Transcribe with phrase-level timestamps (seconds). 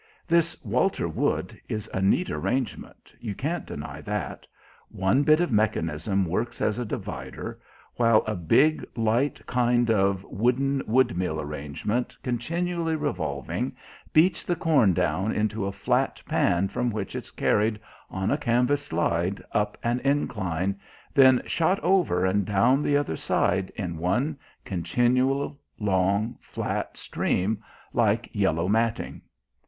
[0.27, 4.47] This "Walter Wood" is a neat arrangement, you can't deny that;
[4.89, 7.59] one bit of mechanism works as a divider,
[7.97, 13.75] while a big, light kind of wooden windmill arrangement, continually revolving,
[14.11, 17.79] beats the corn down into a flat pan from which it's carried,
[18.09, 20.79] on a canvas slide, up an incline,
[21.13, 27.61] then shot over and down the other side in one continual long, flat stream
[27.93, 29.21] like yellow matting.